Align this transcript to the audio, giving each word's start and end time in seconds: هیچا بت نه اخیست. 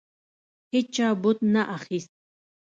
هیچا 0.73 1.07
بت 1.21 1.37
نه 1.53 1.61
اخیست. 1.77 2.11